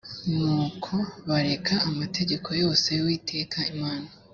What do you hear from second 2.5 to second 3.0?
yose